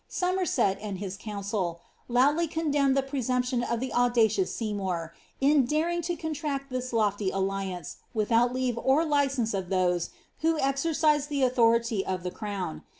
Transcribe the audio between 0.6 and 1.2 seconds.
ind his